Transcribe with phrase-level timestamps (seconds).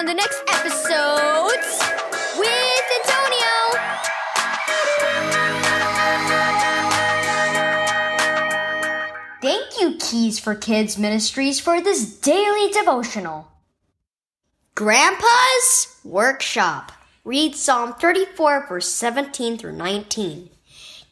[0.00, 1.78] on the next episodes
[2.38, 3.52] with Antonio.
[9.42, 13.48] Thank you, Keys for Kids Ministries, for this daily devotional.
[14.74, 16.92] Grandpa's Workshop.
[17.22, 20.48] Read Psalm 34, verse 17 through 19.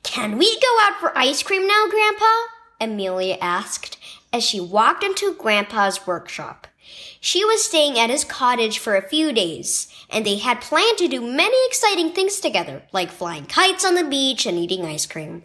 [0.02, 2.32] Can we go out for ice cream now, Grandpa?
[2.80, 3.98] Amelia asked
[4.32, 6.66] as she walked into Grandpa's workshop.
[7.20, 11.08] She was staying at his cottage for a few days, and they had planned to
[11.08, 15.42] do many exciting things together, like flying kites on the beach and eating ice cream.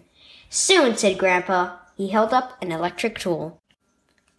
[0.50, 1.78] Soon, said Grandpa.
[1.96, 3.62] He held up an electric tool.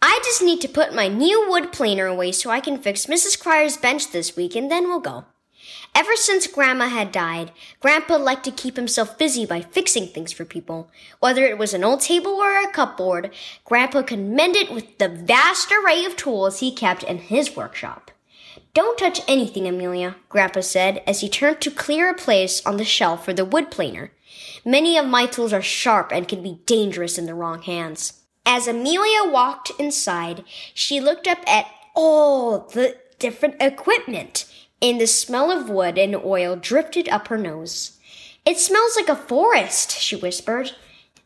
[0.01, 3.39] I just need to put my new wood planer away so I can fix Mrs.
[3.39, 5.25] Cryer's bench this week, and then we'll go.
[5.93, 10.45] Ever since Grandma had died, Grandpa liked to keep himself busy by fixing things for
[10.45, 10.89] people.
[11.19, 13.31] Whether it was an old table or a cupboard,
[13.63, 18.11] Grandpa could mend it with the vast array of tools he kept in his workshop.
[18.73, 22.83] Don't touch anything, Amelia, Grandpa said as he turned to clear a place on the
[22.83, 24.11] shelf for the wood planer.
[24.65, 28.21] Many of my tools are sharp and can be dangerous in the wrong hands.
[28.45, 34.45] As Amelia walked inside, she looked up at all the different equipment,
[34.81, 37.99] and the smell of wood and oil drifted up her nose.
[38.45, 40.71] It smells like a forest, she whispered.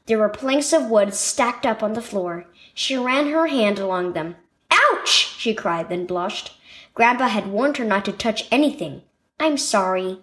[0.06, 2.46] There were planks of wood stacked up on the floor.
[2.74, 4.36] She ran her hand along them.
[4.72, 5.36] Ouch!
[5.38, 6.58] she cried, then blushed.
[6.94, 9.04] Grandpa had warned her not to touch anything.
[9.40, 10.20] I'm sorry.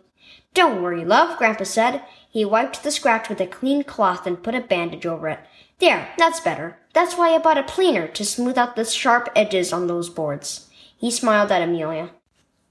[0.55, 2.03] Don't worry, love, Grandpa said.
[2.31, 5.41] He wiped the scratch with a clean cloth and put a bandage over it.
[5.79, 6.79] There, that's better.
[6.95, 10.71] That's why I bought a planer to smooth out the sharp edges on those boards.
[10.97, 12.11] He smiled at Amelia.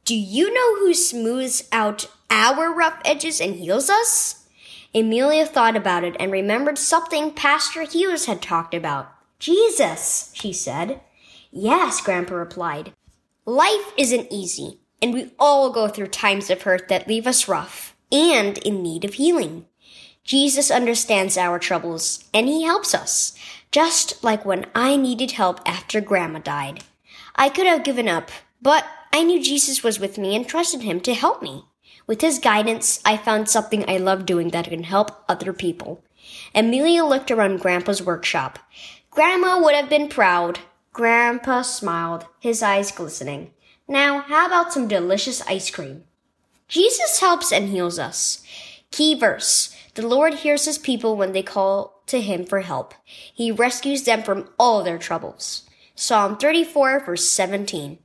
[0.06, 4.48] Do you know who smooths out our rough edges and heals us?
[4.94, 9.12] Amelia thought about it and remembered something Pastor Hughes had talked about.
[9.40, 11.02] Jesus, she said.
[11.52, 12.94] Yes, Grandpa replied.
[13.48, 17.96] Life isn't easy, and we all go through times of hurt that leave us rough
[18.12, 19.66] and in need of healing.
[20.24, 23.36] Jesus understands our troubles, and He helps us,
[23.72, 26.84] just like when I needed help after Grandma died.
[27.36, 28.30] I could have given up,
[28.62, 28.86] but
[29.16, 31.64] I knew Jesus was with me and trusted Him to help me.
[32.06, 36.04] With His guidance, I found something I love doing that can help other people.
[36.54, 38.60] Amelia looked around Grandpa's workshop.
[39.10, 40.60] Grandma would have been proud.
[40.92, 43.52] Grandpa smiled, his eyes glistening.
[43.88, 46.04] Now, how about some delicious ice cream?
[46.68, 48.44] Jesus helps and heals us.
[48.92, 49.74] Key verse.
[49.94, 52.94] The Lord hears his people when they call to him for help.
[53.06, 55.70] He rescues them from all their troubles.
[55.96, 58.00] Psalm 34 verse 17.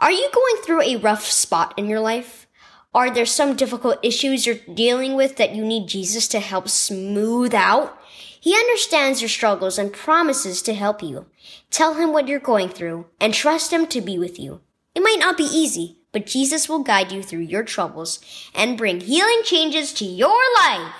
[0.00, 2.46] Are you going through a rough spot in your life?
[2.94, 7.52] Are there some difficult issues you're dealing with that you need Jesus to help smooth
[7.52, 7.98] out?
[8.40, 11.26] He understands your struggles and promises to help you.
[11.70, 14.60] Tell him what you're going through and trust him to be with you.
[14.94, 18.20] It might not be easy, but Jesus will guide you through your troubles
[18.54, 20.94] and bring healing changes to your life.